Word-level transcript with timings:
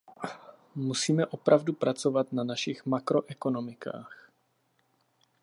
Musíme 0.75 1.25
opravdu 1.25 1.73
pracovat 1.73 2.33
na 2.33 2.43
našich 2.43 2.85
makroekonomikách. 2.85 4.31